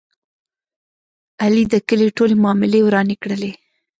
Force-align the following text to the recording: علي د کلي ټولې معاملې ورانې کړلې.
علي 1.43 1.63
د 1.73 1.75
کلي 1.87 2.07
ټولې 2.17 2.35
معاملې 2.43 2.79
ورانې 2.83 3.15
کړلې. 3.23 3.51